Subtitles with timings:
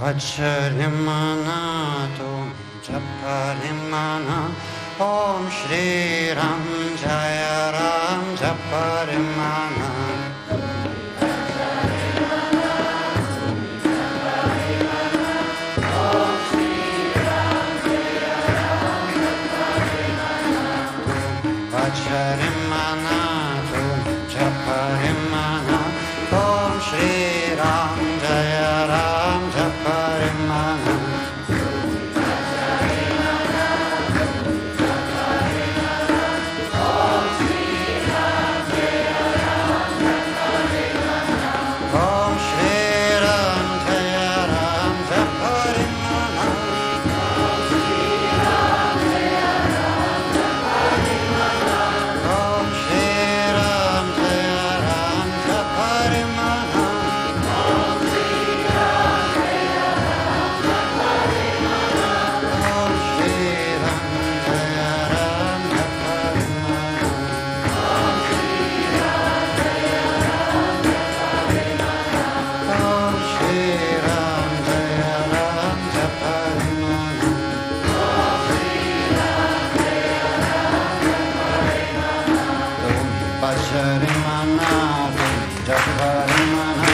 [0.00, 1.60] वत्सलिमना
[2.16, 2.40] तुं
[2.86, 4.40] जपरिमना
[5.06, 6.64] ॐ श्रीराम
[7.02, 7.40] जय
[7.78, 9.90] राम जपरिमना
[22.06, 23.18] Sharimana,
[24.32, 25.75] Sharimana.
[83.54, 84.58] शर्म
[85.66, 86.85] जर्म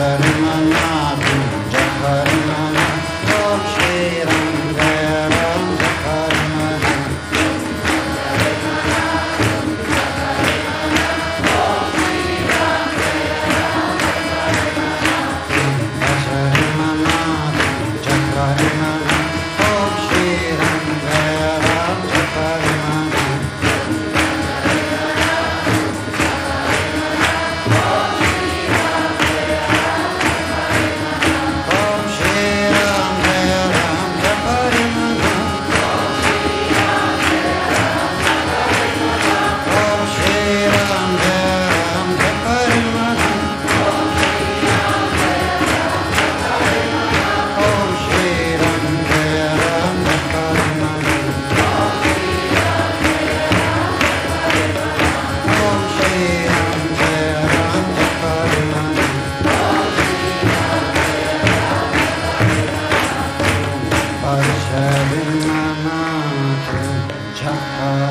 [0.00, 0.89] Karimaya
[67.40, 68.09] child.